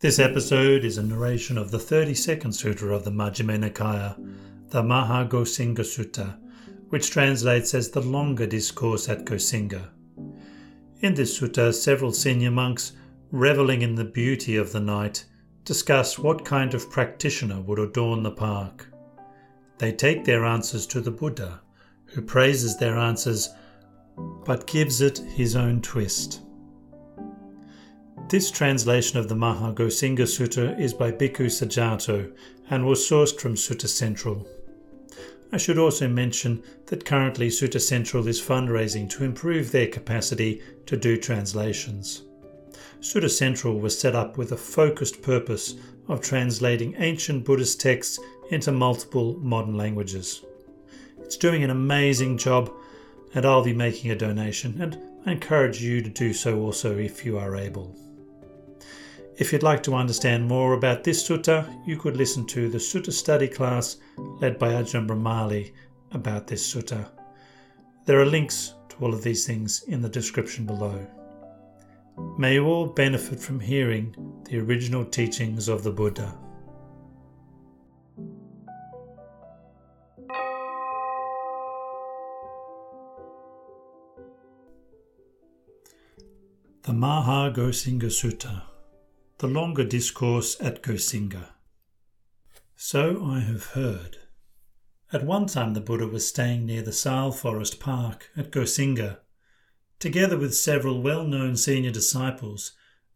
This 0.00 0.18
episode 0.18 0.84
is 0.84 0.98
a 0.98 1.02
narration 1.02 1.58
of 1.58 1.70
the 1.70 1.78
32nd 1.78 2.52
Sutta 2.52 2.94
of 2.94 3.04
the 3.04 3.10
Majjhima 3.10 3.58
Nikaya, 3.58 4.16
the 4.70 4.82
Mahagosinga 4.82 5.80
Sutta, 5.80 6.38
which 6.90 7.10
translates 7.10 7.74
as 7.74 7.90
the 7.90 8.00
longer 8.00 8.46
discourse 8.46 9.08
at 9.08 9.24
Gosinga. 9.24 9.88
In 11.00 11.14
this 11.14 11.40
sutta, 11.40 11.74
several 11.74 12.12
senior 12.12 12.50
monks, 12.50 12.92
reveling 13.30 13.82
in 13.82 13.94
the 13.94 14.04
beauty 14.04 14.56
of 14.56 14.72
the 14.72 14.80
night, 14.80 15.24
discuss 15.64 16.18
what 16.18 16.44
kind 16.44 16.74
of 16.74 16.90
practitioner 16.90 17.60
would 17.60 17.78
adorn 17.78 18.22
the 18.22 18.30
park. 18.30 18.86
They 19.78 19.92
take 19.92 20.24
their 20.24 20.44
answers 20.44 20.86
to 20.86 21.00
the 21.00 21.10
Buddha, 21.10 21.60
who 22.06 22.22
praises 22.22 22.76
their 22.76 22.96
answers 22.96 23.48
but 24.44 24.66
gives 24.66 25.00
it 25.00 25.18
his 25.18 25.54
own 25.54 25.80
twist. 25.80 26.42
This 28.28 28.50
translation 28.50 29.18
of 29.18 29.30
the 29.30 29.34
Mahagosinga 29.34 30.26
Sutta 30.26 30.78
is 30.78 30.92
by 30.92 31.10
Bhikkhu 31.10 31.46
Sujato 31.46 32.30
and 32.68 32.84
was 32.84 33.00
sourced 33.00 33.40
from 33.40 33.54
Sutta 33.54 33.88
Central. 33.88 34.46
I 35.50 35.56
should 35.56 35.78
also 35.78 36.08
mention 36.08 36.62
that 36.88 37.06
currently 37.06 37.48
Sutta 37.48 37.80
Central 37.80 38.28
is 38.28 38.38
fundraising 38.38 39.08
to 39.10 39.24
improve 39.24 39.72
their 39.72 39.86
capacity 39.86 40.60
to 40.84 40.94
do 40.94 41.16
translations. 41.16 42.24
Sutta 43.00 43.30
Central 43.30 43.80
was 43.80 43.98
set 43.98 44.14
up 44.14 44.36
with 44.36 44.52
a 44.52 44.58
focused 44.58 45.22
purpose 45.22 45.76
of 46.06 46.20
translating 46.20 46.96
ancient 46.98 47.46
Buddhist 47.46 47.80
texts 47.80 48.18
into 48.50 48.72
multiple 48.72 49.38
modern 49.40 49.74
languages. 49.74 50.44
It's 51.20 51.38
doing 51.38 51.64
an 51.64 51.70
amazing 51.70 52.36
job, 52.36 52.70
and 53.34 53.46
I'll 53.46 53.64
be 53.64 53.72
making 53.72 54.10
a 54.10 54.16
donation, 54.16 54.82
and 54.82 54.98
I 55.24 55.32
encourage 55.32 55.80
you 55.80 56.02
to 56.02 56.10
do 56.10 56.34
so 56.34 56.60
also 56.60 56.98
if 56.98 57.24
you 57.24 57.38
are 57.38 57.56
able. 57.56 57.96
If 59.38 59.52
you'd 59.52 59.62
like 59.62 59.84
to 59.84 59.94
understand 59.94 60.48
more 60.48 60.72
about 60.72 61.04
this 61.04 61.22
sutta, 61.22 61.64
you 61.86 61.96
could 61.96 62.16
listen 62.16 62.44
to 62.46 62.68
the 62.68 62.78
sutta 62.78 63.12
study 63.12 63.46
class 63.46 63.98
led 64.16 64.58
by 64.58 64.72
Ajahn 64.72 65.06
Brahmali 65.06 65.72
about 66.10 66.48
this 66.48 66.74
sutta. 66.74 67.08
There 68.04 68.20
are 68.20 68.26
links 68.26 68.74
to 68.88 68.96
all 69.00 69.14
of 69.14 69.22
these 69.22 69.46
things 69.46 69.84
in 69.84 70.02
the 70.02 70.08
description 70.08 70.66
below. 70.66 71.06
May 72.36 72.54
you 72.54 72.66
all 72.66 72.86
benefit 72.86 73.38
from 73.38 73.60
hearing 73.60 74.12
the 74.50 74.58
original 74.58 75.04
teachings 75.04 75.68
of 75.68 75.84
the 75.84 75.92
Buddha. 75.92 76.36
The 86.82 86.92
Maha 86.92 87.52
Gosinga 87.54 88.10
Sutta, 88.10 88.62
the 89.38 89.46
longer 89.46 89.84
discourse 89.84 90.56
at 90.60 90.82
Gosinga. 90.82 91.50
So 92.76 93.24
I 93.24 93.40
have 93.40 93.66
heard. 93.66 94.18
At 95.12 95.24
one 95.24 95.46
time 95.46 95.74
the 95.74 95.80
Buddha 95.80 96.06
was 96.06 96.28
staying 96.28 96.66
near 96.66 96.82
the 96.82 96.92
Sal 96.92 97.32
Forest 97.32 97.80
Park 97.80 98.30
at 98.36 98.50
Gosinga 98.50 99.18
together 99.98 100.36
with 100.36 100.54
several 100.54 101.02
well 101.02 101.24
known 101.24 101.56
senior 101.56 101.90
disciples, 101.90 102.72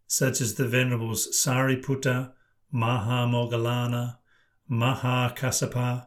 such 0.07 0.41
as 0.41 0.55
the 0.55 0.67
Venerables 0.67 1.29
Sariputta, 1.29 2.33
Maha 2.71 3.27
Moggallana, 3.27 4.19
Maha 4.69 5.35
Kassapa, 5.37 6.07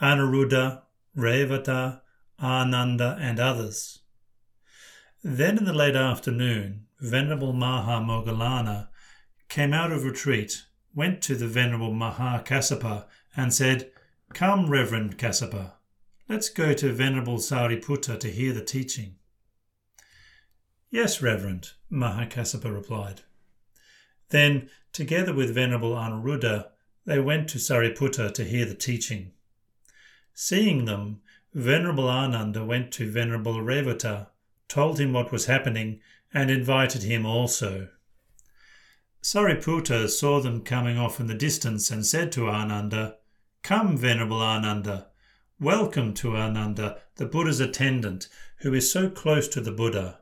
Anuruddha, 0.00 0.82
Revata, 1.16 2.00
Ananda, 2.40 3.16
and 3.20 3.40
others. 3.40 4.00
Then 5.22 5.58
in 5.58 5.64
the 5.64 5.72
late 5.72 5.96
afternoon, 5.96 6.86
Venerable 7.00 7.52
Maha 7.52 8.00
Moggallana 8.00 8.87
came 9.48 9.72
out 9.72 9.92
of 9.92 10.04
retreat, 10.04 10.64
went 10.94 11.22
to 11.22 11.34
the 11.34 11.46
Venerable 11.46 11.92
Maha 11.92 12.42
Kassapa, 12.44 13.06
and 13.36 13.52
said, 13.52 13.90
Come, 14.34 14.68
Reverend 14.68 15.18
Kassapa, 15.18 15.72
let's 16.28 16.48
go 16.48 16.74
to 16.74 16.92
Venerable 16.92 17.38
Sariputta 17.38 18.18
to 18.18 18.30
hear 18.30 18.52
the 18.52 18.64
teaching. 18.64 19.16
Yes, 20.90 21.20
Reverend, 21.20 21.72
Mahakassapa 21.92 22.72
replied. 22.72 23.20
Then, 24.30 24.70
together 24.92 25.34
with 25.34 25.54
Venerable 25.54 25.92
Anuruddha, 25.92 26.68
they 27.04 27.20
went 27.20 27.48
to 27.50 27.58
Sariputta 27.58 28.32
to 28.32 28.44
hear 28.44 28.64
the 28.64 28.74
teaching. 28.74 29.32
Seeing 30.32 30.84
them, 30.86 31.20
Venerable 31.52 32.08
Ananda 32.08 32.64
went 32.64 32.92
to 32.92 33.10
Venerable 33.10 33.56
Revata, 33.56 34.28
told 34.66 34.98
him 34.98 35.12
what 35.12 35.32
was 35.32 35.46
happening, 35.46 36.00
and 36.32 36.50
invited 36.50 37.02
him 37.02 37.26
also. 37.26 37.88
Sariputta 39.22 40.08
saw 40.08 40.40
them 40.40 40.62
coming 40.62 40.96
off 40.96 41.18
in 41.18 41.26
the 41.26 41.34
distance 41.34 41.90
and 41.90 42.06
said 42.06 42.30
to 42.32 42.48
Ananda, 42.48 43.16
Come, 43.62 43.96
Venerable 43.96 44.40
Ananda, 44.40 45.08
welcome 45.58 46.14
to 46.14 46.36
Ananda, 46.36 47.00
the 47.16 47.26
Buddha's 47.26 47.60
attendant, 47.60 48.28
who 48.58 48.72
is 48.72 48.90
so 48.90 49.10
close 49.10 49.48
to 49.48 49.60
the 49.60 49.72
Buddha. 49.72 50.20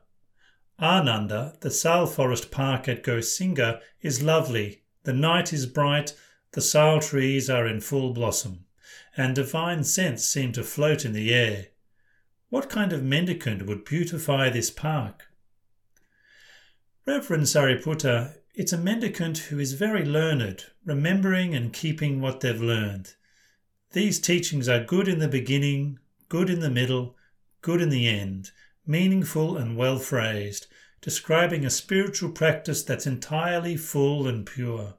Ananda, 0.79 1.55
the 1.61 1.71
Sal 1.71 2.07
Forest 2.07 2.51
Park 2.51 2.87
at 2.87 3.03
Gosinga, 3.03 3.81
is 4.01 4.23
lovely. 4.23 4.83
The 5.03 5.13
night 5.13 5.53
is 5.53 5.67
bright, 5.67 6.13
the 6.51 6.61
sal 6.61 6.99
trees 6.99 7.49
are 7.49 7.67
in 7.67 7.81
full 7.81 8.13
blossom, 8.13 8.65
and 9.15 9.35
divine 9.35 9.83
scents 9.83 10.25
seem 10.25 10.51
to 10.53 10.63
float 10.63 11.05
in 11.05 11.13
the 11.13 11.33
air. 11.33 11.67
What 12.49 12.69
kind 12.69 12.91
of 12.91 13.03
mendicant 13.03 13.65
would 13.65 13.85
beautify 13.85 14.49
this 14.49 14.71
park? 14.71 15.27
Reverend 17.05 17.43
Sariputta, 17.43 18.35
it's 18.57 18.73
a 18.73 18.77
mendicant 18.77 19.37
who 19.37 19.59
is 19.59 19.73
very 19.73 20.03
learned, 20.03 20.65
remembering 20.83 21.53
and 21.53 21.71
keeping 21.71 22.19
what 22.19 22.39
they've 22.39 22.59
learned. 22.59 23.13
These 23.91 24.19
teachings 24.19 24.67
are 24.67 24.83
good 24.83 25.07
in 25.07 25.19
the 25.19 25.27
beginning, 25.27 25.99
good 26.27 26.49
in 26.49 26.59
the 26.59 26.71
middle, 26.71 27.15
good 27.61 27.81
in 27.81 27.89
the 27.89 28.07
end, 28.07 28.49
meaningful 28.83 29.57
and 29.57 29.77
well 29.77 29.99
phrased, 29.99 30.65
describing 31.01 31.65
a 31.65 31.69
spiritual 31.69 32.31
practice 32.31 32.81
that's 32.81 33.05
entirely 33.05 33.77
full 33.77 34.27
and 34.27 34.43
pure. 34.43 34.95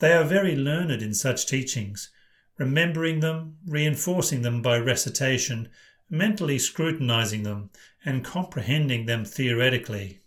They 0.00 0.12
are 0.12 0.24
very 0.24 0.56
learned 0.56 1.02
in 1.02 1.14
such 1.14 1.46
teachings, 1.46 2.10
remembering 2.58 3.20
them, 3.20 3.58
reinforcing 3.64 4.42
them 4.42 4.60
by 4.60 4.80
recitation, 4.80 5.68
mentally 6.08 6.58
scrutinizing 6.58 7.44
them, 7.44 7.70
and 8.04 8.24
comprehending 8.24 9.06
them 9.06 9.24
theoretically. 9.24 10.19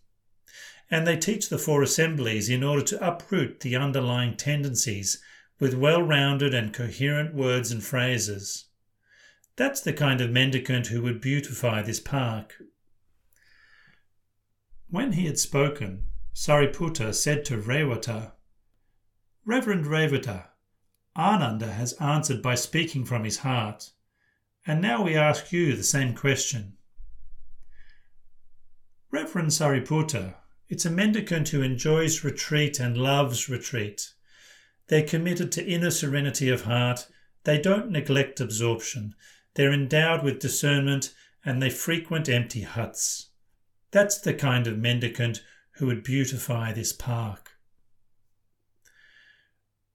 And 0.93 1.07
they 1.07 1.17
teach 1.17 1.49
the 1.49 1.57
four 1.57 1.81
assemblies 1.81 2.49
in 2.49 2.63
order 2.63 2.83
to 2.83 3.03
uproot 3.03 3.61
the 3.61 3.75
underlying 3.75 4.37
tendencies 4.37 5.23
with 5.59 5.73
well 5.73 6.03
rounded 6.03 6.53
and 6.53 6.71
coherent 6.71 7.33
words 7.33 7.71
and 7.71 7.83
phrases. 7.83 8.65
That's 9.55 9.81
the 9.81 9.91
kind 9.91 10.21
of 10.21 10.29
mendicant 10.29 10.87
who 10.87 11.01
would 11.01 11.19
beautify 11.19 11.81
this 11.81 11.99
park. 11.99 12.61
When 14.87 15.13
he 15.13 15.25
had 15.25 15.39
spoken, 15.39 16.09
Sariputta 16.31 17.15
said 17.15 17.43
to 17.45 17.57
Revata, 17.57 18.33
Reverend 19.45 19.85
Revata, 19.85 20.49
Ananda 21.17 21.71
has 21.71 21.93
answered 21.93 22.43
by 22.43 22.53
speaking 22.53 23.03
from 23.03 23.23
his 23.23 23.37
heart, 23.39 23.89
and 24.67 24.79
now 24.79 25.01
we 25.01 25.15
ask 25.15 25.51
you 25.51 25.75
the 25.75 25.81
same 25.81 26.13
question. 26.13 26.77
Reverend 29.09 29.49
Sariputta, 29.49 30.35
it's 30.73 30.85
a 30.85 30.89
mendicant 30.89 31.49
who 31.49 31.61
enjoys 31.61 32.23
retreat 32.23 32.79
and 32.79 32.97
loves 32.97 33.47
retreat. 33.47 34.11
They're 34.87 35.05
committed 35.05 35.51
to 35.51 35.63
inner 35.63 35.91
serenity 35.91 36.49
of 36.49 36.63
heart. 36.63 37.05
They 37.43 37.61
don't 37.61 37.91
neglect 37.91 38.41
absorption. 38.41 39.13
They're 39.53 39.71
endowed 39.71 40.23
with 40.23 40.39
discernment 40.39 41.13
and 41.45 41.61
they 41.61 41.69
frequent 41.69 42.27
empty 42.27 42.63
huts. 42.63 43.29
That's 43.91 44.17
the 44.17 44.33
kind 44.33 44.65
of 44.65 44.79
mendicant 44.79 45.43
who 45.73 45.85
would 45.85 46.03
beautify 46.03 46.73
this 46.73 46.91
park. 46.91 47.51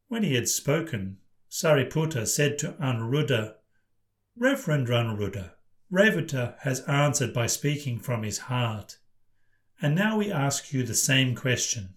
When 0.06 0.22
he 0.22 0.36
had 0.36 0.48
spoken, 0.48 1.16
Sariputta 1.50 2.24
said 2.24 2.56
to 2.58 2.74
Anuruddha, 2.74 3.54
Reverend 4.36 4.86
Anuruddha, 4.86 5.54
Revata 5.92 6.54
has 6.60 6.82
answered 6.82 7.34
by 7.34 7.48
speaking 7.48 7.98
from 7.98 8.22
his 8.22 8.38
heart. 8.38 8.97
And 9.80 9.94
now 9.94 10.16
we 10.16 10.32
ask 10.32 10.72
you 10.72 10.82
the 10.82 10.94
same 10.94 11.34
question. 11.34 11.94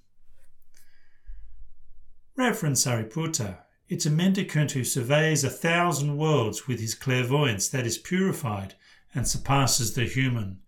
Reverend 2.35 2.75
Sariputta, 2.75 3.59
it's 3.87 4.05
a 4.05 4.11
mendicant 4.11 4.71
who 4.71 4.83
surveys 4.83 5.43
a 5.43 5.49
thousand 5.49 6.17
worlds 6.17 6.67
with 6.67 6.79
his 6.79 6.95
clairvoyance 6.95 7.67
that 7.69 7.85
is 7.85 7.97
purified 7.97 8.75
and 9.13 9.27
surpasses 9.27 9.93
the 9.93 10.05
human, 10.05 10.59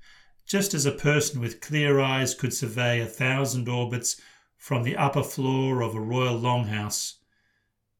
just 0.45 0.73
as 0.73 0.85
a 0.85 0.91
person 0.91 1.39
with 1.39 1.61
clear 1.61 1.99
eyes 1.99 2.33
could 2.33 2.53
survey 2.53 2.99
a 2.99 3.05
thousand 3.05 3.69
orbits 3.69 4.19
from 4.57 4.83
the 4.83 4.97
upper 4.97 5.23
floor 5.23 5.81
of 5.81 5.95
a 5.95 6.01
royal 6.01 6.39
longhouse. 6.39 7.15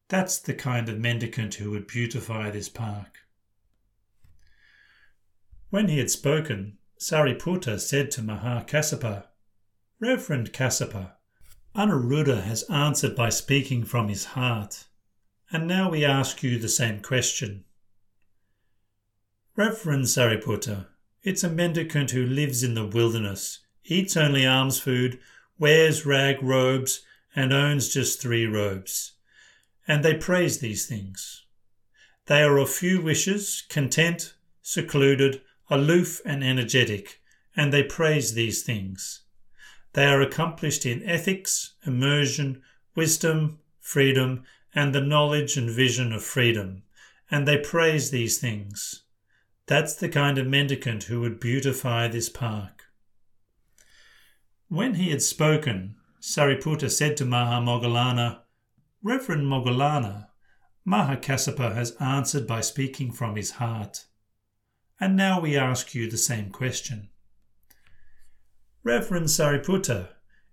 That's 0.10 0.40
the 0.40 0.54
kind 0.54 0.90
of 0.90 1.00
mendicant 1.00 1.56
who 1.56 1.72
would 1.72 1.88
beautify 1.88 2.50
this 2.50 2.70
park. 2.70 3.20
When 5.70 5.88
he 5.88 6.00
had 6.00 6.12
spoken, 6.12 6.78
Sariputta 7.04 7.82
said 7.82 8.12
to 8.12 8.22
Mahakassapa, 8.22 9.26
Reverend 10.00 10.54
Kassapa, 10.54 11.12
Anuruddha 11.76 12.44
has 12.44 12.64
answered 12.70 13.14
by 13.14 13.28
speaking 13.28 13.84
from 13.84 14.08
his 14.08 14.24
heart. 14.24 14.86
And 15.52 15.68
now 15.68 15.90
we 15.90 16.06
ask 16.06 16.42
you 16.44 16.58
the 16.58 16.70
same 16.70 17.02
question. 17.02 17.66
Reverend 19.58 20.06
Sariputta, 20.06 20.88
it's 21.24 21.44
a 21.44 21.50
mendicant 21.50 22.12
who 22.12 22.26
lives 22.26 22.64
in 22.64 22.74
the 22.74 22.88
wilderness, 22.88 23.60
eats 23.84 24.16
only 24.16 24.48
alms 24.48 24.80
food, 24.80 25.20
wears 25.60 26.06
rag 26.06 26.42
robes, 26.42 27.02
and 27.36 27.52
owns 27.52 27.94
just 27.94 28.22
three 28.22 28.46
robes. 28.46 29.12
And 29.86 30.06
they 30.06 30.14
praise 30.14 30.60
these 30.60 30.86
things. 30.86 31.44
They 32.28 32.44
are 32.44 32.58
of 32.58 32.70
few 32.70 33.02
wishes, 33.02 33.62
content, 33.68 34.36
secluded, 34.62 35.42
aloof, 35.74 36.22
and 36.26 36.44
energetic, 36.44 37.22
and 37.56 37.72
they 37.72 37.84
praise 37.84 38.34
these 38.34 38.64
things. 38.64 39.22
They 39.94 40.06
are 40.06 40.22
accomplished 40.22 40.86
in 40.86 41.04
ethics, 41.04 41.76
immersion, 41.86 42.62
wisdom, 42.96 43.60
freedom, 43.80 44.44
and 44.74 44.94
the 44.94 45.02
knowledge 45.02 45.56
and 45.58 45.70
vision 45.70 46.12
of 46.12 46.24
freedom, 46.24 46.84
and 47.30 47.48
they 47.48 47.58
praise 47.58 48.12
these 48.12 48.40
things. 48.40 49.04
That's 49.66 49.96
the 49.96 50.10
kind 50.10 50.38
of 50.38 50.48
mendicant 50.48 51.04
who 51.04 51.22
would 51.22 51.40
beautify 51.40 52.08
this 52.08 52.30
park. 52.30 52.84
When 54.68 54.96
he 54.96 55.12
had 55.12 55.22
spoken, 55.22 55.96
Sariputta 56.20 56.90
said 56.90 57.18
to 57.18 57.26
Maha 57.26 57.62
Reverend 59.04 59.46
Moggallana, 59.46 60.28
Mahakassapa 60.88 61.76
has 61.76 61.92
answered 62.00 62.48
by 62.48 62.62
speaking 62.62 63.12
from 63.12 63.36
his 63.36 63.52
heart. 63.52 64.06
And 65.00 65.16
now 65.16 65.42
we 65.42 65.58
ask 65.58 65.94
you 65.94 66.10
the 66.10 66.18
same 66.18 66.50
question. 66.50 67.10
Reverend 68.84 69.28
Sariputta, 69.28 70.10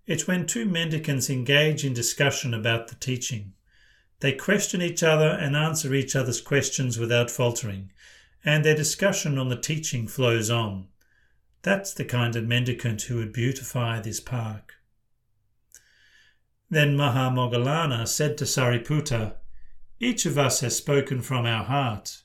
it's 0.07 0.27
when 0.27 0.47
two 0.47 0.65
mendicants 0.65 1.31
engage 1.31 1.85
in 1.85 1.93
discussion 1.93 2.55
about 2.55 2.89
the 2.89 2.95
teaching. 2.95 3.55
They 4.21 4.33
question 4.33 4.83
each 4.83 5.03
other 5.03 5.29
and 5.29 5.57
answer 5.57 5.95
each 5.95 6.15
other's 6.15 6.41
questions 6.41 6.99
without 6.99 7.31
faltering, 7.31 7.91
and 8.45 8.65
their 8.65 8.77
discussion 8.77 9.39
on 9.39 9.49
the 9.49 9.61
teaching 9.61 10.07
flows 10.07 10.51
on. 10.51 10.89
That's 11.63 11.93
the 11.93 12.05
kind 12.05 12.37
of 12.37 12.47
mendicant 12.47 13.03
who 13.03 13.17
would 13.17 13.33
beautify 13.33 14.01
this 14.01 14.21
park. 14.21 14.75
Then 16.69 16.97
Mahamoggallana 16.97 18.07
said 18.07 18.39
to 18.39 18.45
Sariputta, 18.45 19.35
Each 19.99 20.25
of 20.25 20.39
us 20.39 20.61
has 20.61 20.77
spoken 20.77 21.21
from 21.21 21.45
our 21.45 21.65
heart. 21.65 22.23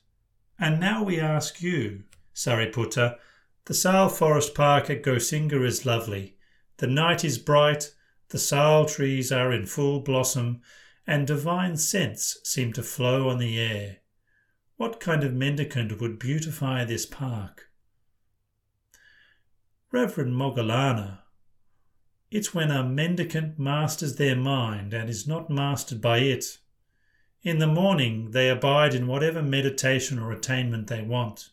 And 0.58 0.80
now 0.80 1.02
we 1.02 1.20
ask 1.20 1.60
you, 1.62 2.04
Sariputta, 2.34 3.18
the 3.66 3.74
Sal 3.74 4.08
Forest 4.08 4.54
Park 4.54 4.88
at 4.90 5.02
Gosinga 5.02 5.64
is 5.64 5.84
lovely. 5.84 6.36
The 6.78 6.86
night 6.86 7.24
is 7.24 7.38
bright, 7.38 7.92
the 8.28 8.38
sal 8.38 8.86
trees 8.86 9.30
are 9.30 9.52
in 9.52 9.66
full 9.66 10.00
blossom, 10.00 10.60
and 11.06 11.26
divine 11.26 11.76
scents 11.76 12.38
seem 12.42 12.72
to 12.72 12.82
flow 12.82 13.28
on 13.28 13.38
the 13.38 13.58
air. 13.58 13.98
What 14.76 15.00
kind 15.00 15.24
of 15.24 15.32
mendicant 15.32 16.00
would 16.00 16.18
beautify 16.18 16.84
this 16.84 17.06
park? 17.06 17.70
Reverend 19.92 20.34
Moggallana, 20.34 21.20
it's 22.30 22.52
when 22.52 22.70
a 22.70 22.82
mendicant 22.84 23.58
masters 23.58 24.16
their 24.16 24.36
mind 24.36 24.92
and 24.92 25.08
is 25.08 25.26
not 25.26 25.48
mastered 25.48 26.00
by 26.00 26.18
it. 26.18 26.58
In 27.46 27.58
the 27.60 27.68
morning 27.68 28.32
they 28.32 28.50
abide 28.50 28.92
in 28.92 29.06
whatever 29.06 29.40
meditation 29.40 30.18
or 30.18 30.32
attainment 30.32 30.88
they 30.88 31.00
want. 31.00 31.50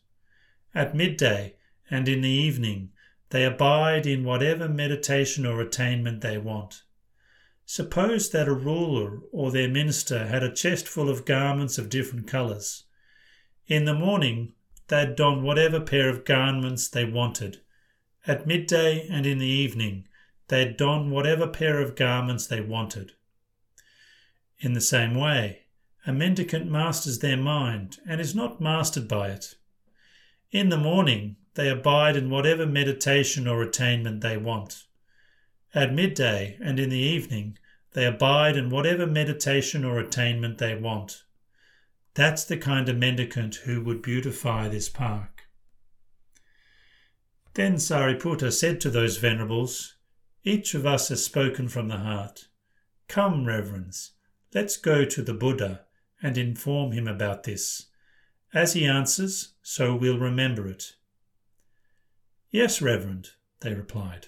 At 0.74 0.95
midday 0.95 1.54
and 1.88 2.10
in 2.10 2.22
the 2.22 2.30
evening 2.30 2.90
they 3.30 3.45
abide 3.45 4.07
in 4.07 4.24
whatever 4.24 4.68
meditation 4.68 5.45
or 5.45 5.62
attainment 5.62 6.22
they 6.22 6.40
want. 6.40 6.81
Suppose 7.68 8.31
that 8.31 8.48
a 8.48 8.56
ruler 8.56 9.19
or 9.31 9.51
their 9.51 9.69
minister 9.69 10.25
had 10.25 10.42
a 10.42 10.51
chest 10.51 10.88
full 10.88 11.12
of 11.12 11.25
garments 11.25 11.78
of 11.78 11.90
different 11.90 12.25
colours. 12.25 12.86
In 13.68 13.86
the 13.86 13.94
morning 13.94 14.54
they'd 14.88 15.16
don 15.16 15.44
whatever 15.44 15.80
pair 15.80 16.10
of 16.10 16.25
garments 16.25 16.88
they 16.88 17.06
wanted. 17.06 17.62
At 18.25 18.48
midday 18.48 19.07
and 19.12 19.28
in 19.28 19.38
the 19.38 19.45
evening 19.45 20.07
they'd 20.48 20.75
don 20.75 21.12
whatever 21.12 21.45
pair 21.45 21.80
of 21.80 21.95
garments 21.95 22.48
they 22.48 22.62
wanted. 22.62 23.12
In 24.57 24.74
the 24.74 24.81
same 24.81 25.13
way, 25.13 25.60
a 26.06 26.12
mendicant 26.12 26.70
masters 26.70 27.20
their 27.20 27.38
mind 27.38 27.98
and 28.06 28.20
is 28.20 28.36
not 28.36 28.60
mastered 28.60 29.08
by 29.08 29.30
it. 29.30 29.56
In 30.52 30.70
the 30.70 30.78
morning 30.78 31.38
they 31.56 31.70
abide 31.70 32.18
in 32.18 32.30
whatever 32.30 32.66
meditation 32.66 33.48
or 33.48 33.62
attainment 33.62 34.22
they 34.22 34.38
want. 34.38 34.84
At 35.74 35.94
midday 35.94 36.58
and 36.62 36.80
in 36.80 36.90
the 36.90 36.98
evening, 36.98 37.58
they 37.94 38.06
abide 38.06 38.58
in 38.58 38.70
whatever 38.70 39.08
meditation 39.08 39.86
or 39.86 40.00
attainment 40.00 40.58
they 40.58 40.76
want. 40.76 41.24
That's 42.16 42.44
the 42.44 42.58
kind 42.58 42.90
of 42.90 42.98
mendicant 42.98 43.56
who 43.56 43.84
would 43.84 44.02
beautify 44.02 44.68
this 44.68 44.90
park. 44.90 45.44
Then 47.54 47.76
Sariputta 47.76 48.52
said 48.52 48.82
to 48.82 48.90
those 48.90 49.18
venerables, 49.18 49.96
Each 50.44 50.74
of 50.74 50.86
us 50.86 51.10
has 51.10 51.24
spoken 51.24 51.70
from 51.70 51.88
the 51.88 51.98
heart. 51.98 52.48
Come, 53.08 53.46
reverends, 53.46 54.12
let's 54.54 54.76
go 54.76 55.06
to 55.06 55.22
the 55.22 55.34
Buddha 55.34 55.86
and 56.24 56.38
inform 56.38 56.94
him 56.94 57.08
about 57.08 57.44
this. 57.44 57.88
As 58.54 58.74
he 58.74 58.86
answers, 58.86 59.54
so 59.62 59.94
we'll 59.94 60.18
remember 60.18 60.68
it. 60.68 60.96
Yes, 62.50 62.81
Reverend, 62.81 63.31
they 63.60 63.74
replied. 63.74 64.28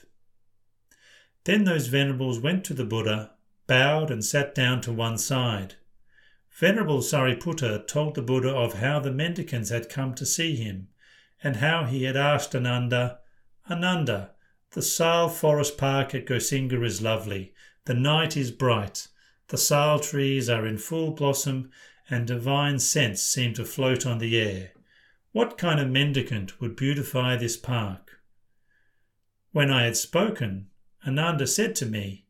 Then 1.45 1.63
those 1.63 1.87
venerables 1.87 2.39
went 2.39 2.65
to 2.65 2.73
the 2.73 2.85
Buddha, 2.85 3.31
bowed, 3.65 4.11
and 4.11 4.25
sat 4.25 4.53
down 4.53 4.81
to 4.81 4.91
one 4.91 5.17
side. 5.17 5.75
Venerable 6.51 7.01
Sariputta 7.01 7.85
told 7.87 8.15
the 8.15 8.21
Buddha 8.21 8.49
of 8.49 8.75
how 8.75 8.99
the 8.99 9.11
mendicants 9.11 9.69
had 9.69 9.89
come 9.89 10.13
to 10.15 10.25
see 10.25 10.55
him, 10.55 10.89
and 11.43 11.57
how 11.57 11.85
he 11.85 12.03
had 12.03 12.17
asked 12.17 12.55
Ananda, 12.55 13.19
Ananda, 13.69 14.31
the 14.71 14.81
Sal 14.81 15.29
forest 15.29 15.77
park 15.77 16.15
at 16.15 16.25
Gosinga 16.25 16.83
is 16.83 17.01
lovely, 17.01 17.53
the 17.85 17.93
night 17.93 18.35
is 18.35 18.51
bright, 18.51 19.07
the 19.47 19.57
sal 19.57 19.99
trees 19.99 20.49
are 20.49 20.65
in 20.65 20.77
full 20.77 21.11
blossom, 21.11 21.69
and 22.09 22.27
divine 22.27 22.79
scents 22.79 23.21
seem 23.21 23.53
to 23.53 23.65
float 23.65 24.05
on 24.05 24.17
the 24.17 24.39
air. 24.39 24.71
What 25.31 25.57
kind 25.57 25.79
of 25.79 25.89
mendicant 25.89 26.59
would 26.61 26.75
beautify 26.75 27.35
this 27.35 27.57
park? 27.57 28.19
When 29.51 29.71
I 29.71 29.83
had 29.83 29.97
spoken, 29.97 30.67
Ananda 31.05 31.47
said 31.47 31.75
to 31.75 31.85
me, 31.85 32.25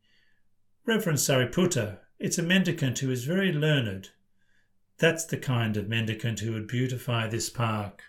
Reverend 0.86 1.20
Sariputta, 1.20 2.00
it's 2.20 2.38
a 2.38 2.44
mendicant 2.44 3.00
who 3.00 3.12
is 3.12 3.26
very 3.26 3.52
learned. 3.52 4.10
That's 4.98 5.26
the 5.26 5.38
kind 5.38 5.78
of 5.78 5.90
mendicant 5.90 6.40
who 6.40 6.54
would 6.54 6.68
beautify 6.68 7.28
this 7.28 7.50
park. 7.50 8.04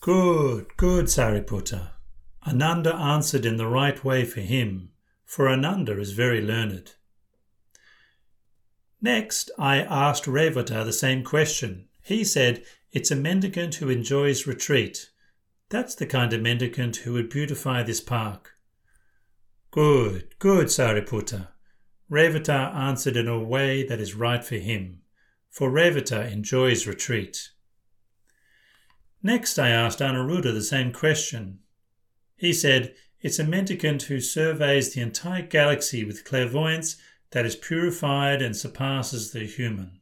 Good, 0.00 0.76
good, 0.76 1.06
Sariputta. 1.06 1.90
Ananda 2.46 2.94
answered 2.94 3.46
in 3.46 3.56
the 3.56 3.68
right 3.68 4.02
way 4.04 4.24
for 4.24 4.40
him, 4.40 4.90
for 5.24 5.48
Ananda 5.48 5.98
is 6.00 6.12
very 6.12 6.40
learned. 6.40 6.94
Next, 9.02 9.50
I 9.58 9.78
asked 9.78 10.26
Revata 10.26 10.84
the 10.84 10.92
same 10.92 11.24
question. 11.24 11.88
He 12.02 12.22
said, 12.22 12.62
It's 12.92 13.10
a 13.10 13.16
mendicant 13.16 13.74
who 13.74 13.90
enjoys 13.90 14.46
retreat. 14.46 15.10
That's 15.70 15.96
the 15.96 16.06
kind 16.06 16.32
of 16.32 16.40
mendicant 16.40 16.96
who 16.98 17.14
would 17.14 17.28
beautify 17.28 17.82
this 17.82 18.00
park. 18.00 18.52
Good, 19.72 20.38
good, 20.38 20.68
Sariputta. 20.68 21.48
Revata 22.08 22.72
answered 22.74 23.16
in 23.16 23.26
a 23.26 23.42
way 23.42 23.84
that 23.84 23.98
is 23.98 24.14
right 24.14 24.44
for 24.44 24.56
him, 24.56 25.00
for 25.50 25.70
Revata 25.70 26.30
enjoys 26.30 26.86
retreat. 26.86 27.50
Next, 29.20 29.58
I 29.58 29.70
asked 29.70 29.98
Anuruddha 29.98 30.52
the 30.52 30.62
same 30.62 30.92
question. 30.92 31.58
He 32.36 32.52
said, 32.52 32.94
It's 33.20 33.38
a 33.38 33.44
mendicant 33.44 34.02
who 34.02 34.20
surveys 34.20 34.94
the 34.94 35.00
entire 35.00 35.42
galaxy 35.42 36.04
with 36.04 36.24
clairvoyance 36.24 36.98
that 37.32 37.46
is 37.46 37.56
purified 37.56 38.40
and 38.40 38.56
surpasses 38.56 39.32
the 39.32 39.44
human. 39.46 40.00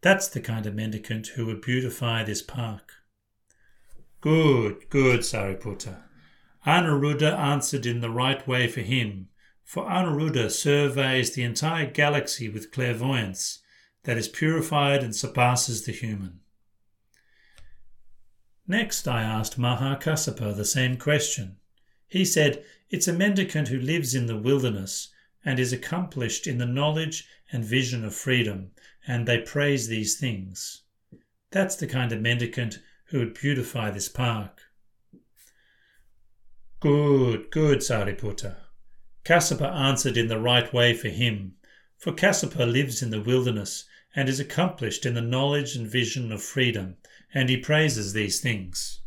That's 0.00 0.28
the 0.28 0.40
kind 0.40 0.66
of 0.66 0.74
mendicant 0.74 1.28
who 1.28 1.46
would 1.46 1.60
beautify 1.60 2.24
this 2.24 2.42
park. 2.42 2.92
Good, 4.20 4.88
good, 4.88 5.20
Sariputta. 5.20 6.02
Anuruddha 6.66 7.36
answered 7.36 7.86
in 7.86 8.00
the 8.00 8.10
right 8.10 8.46
way 8.46 8.68
for 8.68 8.80
him, 8.80 9.28
for 9.64 9.84
Anuruddha 9.84 10.50
surveys 10.50 11.34
the 11.34 11.42
entire 11.42 11.90
galaxy 11.90 12.48
with 12.48 12.70
clairvoyance 12.70 13.60
that 14.04 14.16
is 14.16 14.28
purified 14.28 15.02
and 15.02 15.14
surpasses 15.14 15.84
the 15.84 15.92
human. 15.92 16.40
Next, 18.66 19.08
I 19.08 19.22
asked 19.22 19.58
Mahakassapa 19.58 20.56
the 20.56 20.64
same 20.64 20.96
question. 20.96 21.56
He 22.06 22.24
said, 22.24 22.64
It's 22.90 23.08
a 23.08 23.12
mendicant 23.12 23.68
who 23.68 23.78
lives 23.78 24.14
in 24.14 24.26
the 24.26 24.38
wilderness 24.38 25.13
and 25.44 25.58
is 25.58 25.72
accomplished 25.72 26.46
in 26.46 26.58
the 26.58 26.66
knowledge 26.66 27.28
and 27.52 27.64
vision 27.64 28.04
of 28.04 28.14
freedom, 28.14 28.70
and 29.06 29.26
they 29.26 29.38
praise 29.38 29.88
these 29.88 30.18
things. 30.18 30.82
That's 31.50 31.76
the 31.76 31.86
kind 31.86 32.12
of 32.12 32.20
mendicant 32.20 32.80
who 33.06 33.18
would 33.18 33.34
beautify 33.34 33.90
this 33.90 34.08
park. 34.08 34.62
Good, 36.80 37.50
good, 37.50 37.78
Sariputta. 37.78 38.56
Kassapa 39.24 39.72
answered 39.72 40.16
in 40.16 40.28
the 40.28 40.40
right 40.40 40.72
way 40.72 40.94
for 40.94 41.08
him, 41.08 41.54
for 41.96 42.12
Kassapa 42.12 42.70
lives 42.70 43.02
in 43.02 43.10
the 43.10 43.22
wilderness 43.22 43.84
and 44.14 44.28
is 44.28 44.40
accomplished 44.40 45.06
in 45.06 45.14
the 45.14 45.20
knowledge 45.20 45.76
and 45.76 45.86
vision 45.86 46.30
of 46.30 46.42
freedom, 46.42 46.96
and 47.32 47.48
he 47.48 47.56
praises 47.56 48.12
these 48.12 48.40
things. 48.40 49.00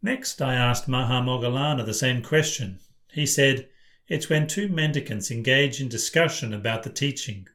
Next, 0.00 0.40
I 0.40 0.54
asked 0.54 0.88
Maha 0.88 1.20
Moggallana 1.20 1.84
the 1.84 1.92
same 1.92 2.22
question. 2.22 2.80
He 3.12 3.26
said, 3.26 3.68
It's 4.08 4.30
when 4.30 4.46
two 4.46 4.68
mendicants 4.68 5.30
engage 5.30 5.80
in 5.80 5.88
discussion 5.88 6.54
about 6.54 6.82
the 6.82 6.90
teaching. 6.90 7.46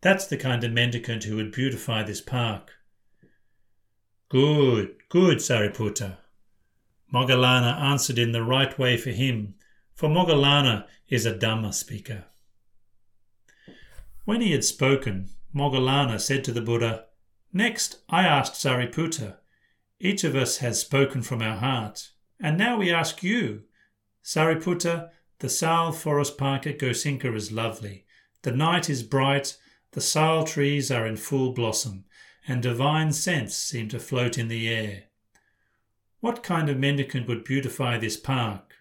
That's 0.00 0.26
the 0.26 0.36
kind 0.36 0.64
of 0.64 0.72
mendicant 0.72 1.24
who 1.24 1.36
would 1.36 1.52
beautify 1.52 2.02
this 2.02 2.20
park. 2.20 2.72
Good, 4.28 4.96
good, 5.08 5.38
Sariputta. 5.38 6.18
Moggallana 7.14 7.80
answered 7.80 8.18
in 8.18 8.32
the 8.32 8.42
right 8.42 8.76
way 8.78 8.96
for 8.96 9.10
him, 9.10 9.54
for 9.94 10.08
Moggallana 10.08 10.86
is 11.08 11.24
a 11.24 11.32
Dhamma 11.32 11.72
speaker. 11.72 12.24
When 14.24 14.40
he 14.40 14.52
had 14.52 14.64
spoken, 14.64 15.30
Moggallana 15.54 16.20
said 16.20 16.44
to 16.44 16.52
the 16.52 16.60
Buddha, 16.60 17.06
Next, 17.52 18.00
I 18.10 18.24
asked 18.24 18.54
Sariputta, 18.54 19.36
each 20.00 20.22
of 20.22 20.36
us 20.36 20.58
has 20.58 20.80
spoken 20.80 21.22
from 21.22 21.40
our 21.40 21.56
heart, 21.56 22.10
and 22.38 22.58
now 22.58 22.76
we 22.76 22.92
ask 22.92 23.22
you. 23.22 23.62
Sariputta, 24.22 25.10
the 25.40 25.48
Sal 25.48 25.92
Forest 25.92 26.36
Park 26.36 26.66
at 26.66 26.78
Gosinga 26.78 27.34
is 27.34 27.52
lovely. 27.52 28.04
The 28.42 28.52
night 28.52 28.90
is 28.90 29.02
bright, 29.02 29.56
the 29.92 30.00
sal 30.00 30.44
trees 30.44 30.90
are 30.90 31.06
in 31.06 31.16
full 31.16 31.52
blossom, 31.52 32.04
and 32.46 32.62
divine 32.62 33.12
scents 33.12 33.56
seem 33.56 33.88
to 33.88 33.98
float 33.98 34.36
in 34.36 34.48
the 34.48 34.68
air. 34.68 35.04
What 36.20 36.42
kind 36.42 36.68
of 36.68 36.78
mendicant 36.78 37.28
would 37.28 37.44
beautify 37.44 37.98
this 37.98 38.16
park? 38.16 38.74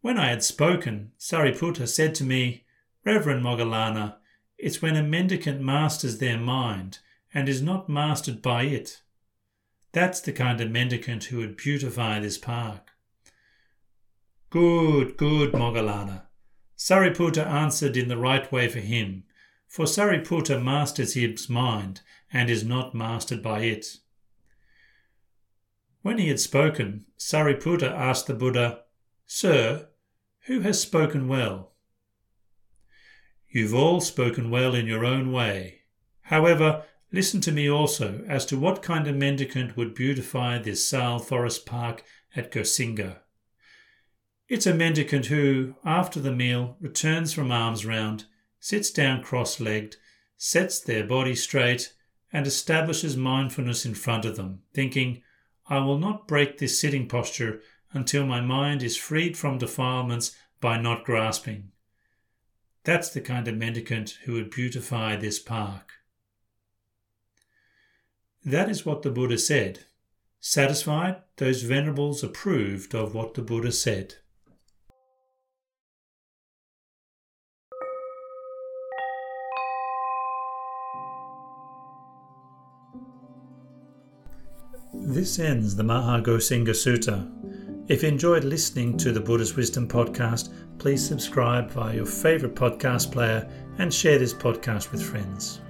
When 0.00 0.18
I 0.18 0.28
had 0.28 0.42
spoken, 0.42 1.12
Sariputta 1.18 1.86
said 1.86 2.14
to 2.16 2.24
me, 2.24 2.64
Reverend 3.04 3.44
Moggallana, 3.44 4.16
it's 4.56 4.80
when 4.80 4.96
a 4.96 5.02
mendicant 5.02 5.60
masters 5.60 6.18
their 6.18 6.38
mind 6.38 7.00
and 7.32 7.48
is 7.48 7.60
not 7.60 7.88
mastered 7.88 8.40
by 8.40 8.62
it. 8.64 9.02
That's 9.92 10.20
the 10.20 10.32
kind 10.32 10.60
of 10.60 10.70
mendicant 10.70 11.24
who 11.24 11.38
would 11.38 11.56
beautify 11.56 12.18
this 12.18 12.38
park. 12.38 12.93
Good, 14.54 15.16
good, 15.16 15.50
Moggallana. 15.50 16.26
Sariputta 16.78 17.44
answered 17.44 17.96
in 17.96 18.06
the 18.06 18.16
right 18.16 18.52
way 18.52 18.68
for 18.68 18.78
him, 18.78 19.24
for 19.66 19.84
Sariputta 19.84 20.62
masters 20.62 21.14
his 21.14 21.50
mind 21.50 22.02
and 22.32 22.48
is 22.48 22.62
not 22.62 22.94
mastered 22.94 23.42
by 23.42 23.62
it. 23.62 23.96
When 26.02 26.18
he 26.18 26.28
had 26.28 26.38
spoken, 26.38 27.06
Sariputta 27.18 27.90
asked 27.90 28.28
the 28.28 28.34
Buddha, 28.34 28.82
Sir, 29.26 29.88
who 30.42 30.60
has 30.60 30.80
spoken 30.80 31.26
well? 31.26 31.72
You've 33.48 33.74
all 33.74 34.00
spoken 34.00 34.50
well 34.50 34.72
in 34.72 34.86
your 34.86 35.04
own 35.04 35.32
way. 35.32 35.80
However, 36.20 36.84
listen 37.10 37.40
to 37.40 37.50
me 37.50 37.68
also 37.68 38.24
as 38.28 38.46
to 38.46 38.56
what 38.56 38.82
kind 38.82 39.08
of 39.08 39.16
mendicant 39.16 39.76
would 39.76 39.96
beautify 39.96 40.58
this 40.58 40.86
Sal 40.86 41.18
Forest 41.18 41.66
Park 41.66 42.04
at 42.36 42.52
Gosinga. 42.52 43.23
It's 44.54 44.66
a 44.66 44.72
mendicant 44.72 45.26
who, 45.26 45.74
after 45.84 46.20
the 46.20 46.30
meal, 46.30 46.76
returns 46.78 47.32
from 47.32 47.50
alms 47.50 47.84
round, 47.84 48.26
sits 48.60 48.88
down 48.92 49.20
cross 49.20 49.58
legged, 49.58 49.96
sets 50.36 50.78
their 50.78 51.02
body 51.04 51.34
straight, 51.34 51.92
and 52.32 52.46
establishes 52.46 53.16
mindfulness 53.16 53.84
in 53.84 53.94
front 53.94 54.24
of 54.24 54.36
them, 54.36 54.62
thinking, 54.72 55.22
I 55.66 55.78
will 55.78 55.98
not 55.98 56.28
break 56.28 56.58
this 56.58 56.78
sitting 56.78 57.08
posture 57.08 57.62
until 57.92 58.24
my 58.26 58.40
mind 58.40 58.84
is 58.84 58.96
freed 58.96 59.36
from 59.36 59.58
defilements 59.58 60.36
by 60.60 60.80
not 60.80 61.04
grasping. 61.04 61.72
That's 62.84 63.10
the 63.10 63.20
kind 63.20 63.48
of 63.48 63.56
mendicant 63.56 64.18
who 64.24 64.34
would 64.34 64.50
beautify 64.50 65.16
this 65.16 65.40
park. 65.40 65.94
That 68.44 68.70
is 68.70 68.86
what 68.86 69.02
the 69.02 69.10
Buddha 69.10 69.38
said. 69.38 69.86
Satisfied, 70.38 71.16
those 71.38 71.62
venerables 71.62 72.22
approved 72.22 72.94
of 72.94 73.16
what 73.16 73.34
the 73.34 73.42
Buddha 73.42 73.72
said. 73.72 74.14
This 85.06 85.38
ends 85.38 85.76
the 85.76 85.82
Mahagosinga 85.82 86.70
Sutta. 86.70 87.30
If 87.88 88.02
you 88.02 88.08
enjoyed 88.08 88.42
listening 88.42 88.96
to 88.96 89.12
the 89.12 89.20
Buddha's 89.20 89.54
Wisdom 89.54 89.86
podcast, 89.86 90.54
please 90.78 91.06
subscribe 91.06 91.70
via 91.70 91.96
your 91.96 92.06
favourite 92.06 92.54
podcast 92.54 93.12
player 93.12 93.46
and 93.76 93.92
share 93.92 94.18
this 94.18 94.32
podcast 94.32 94.92
with 94.92 95.02
friends. 95.02 95.60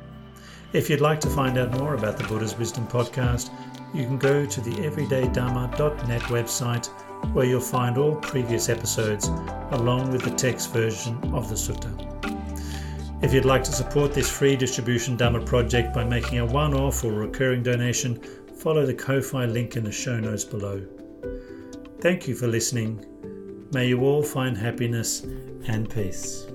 If 0.73 0.88
you'd 0.88 1.00
like 1.00 1.19
to 1.19 1.29
find 1.29 1.59
out 1.59 1.76
more 1.81 1.95
about 1.95 2.17
the 2.17 2.23
Buddha's 2.29 2.57
Wisdom 2.57 2.87
podcast, 2.87 3.50
you 3.93 4.05
can 4.05 4.19
go 4.19 4.47
to 4.47 4.61
the 4.61 4.71
everydaydharma.net 4.71 6.23
website 6.23 6.87
where 7.35 7.45
you'll 7.45 7.61
find 7.61 7.99
all 7.99 8.14
previous 8.14 8.69
episodes 8.69 9.26
along 9.73 10.12
with 10.12 10.23
the 10.23 10.31
text 10.31 10.73
version 10.73 11.19
of 11.35 11.49
the 11.49 11.57
sutta. 11.57 11.91
If 13.21 13.35
you'd 13.35 13.45
like 13.45 13.64
to 13.64 13.73
support 13.73 14.12
this 14.12 14.31
free 14.31 14.55
distribution 14.55 15.17
Dhamma 15.19 15.45
project 15.45 15.93
by 15.93 16.05
making 16.05 16.38
a 16.38 16.47
one 16.47 16.73
off 16.73 17.03
or 17.03 17.12
recurring 17.12 17.64
donation, 17.64 18.21
follow 18.64 18.87
the 18.87 18.94
Ko-Fi 18.94 19.44
link 19.44 19.76
in 19.76 19.85
the 19.85 19.92
show 19.92 20.18
notes 20.18 20.42
below. 20.42 20.83
Thank 22.00 22.26
you 22.26 22.35
for 22.35 22.47
listening. 22.47 23.04
May 23.75 23.88
you 23.88 24.00
all 24.00 24.23
find 24.23 24.56
happiness 24.56 25.21
and 25.66 25.90
peace. 25.90 26.47